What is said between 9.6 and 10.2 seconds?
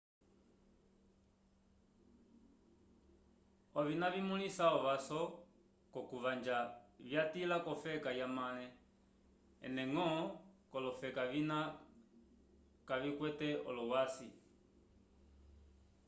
ene ngõ